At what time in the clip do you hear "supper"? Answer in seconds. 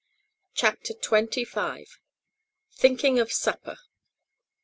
3.31-3.77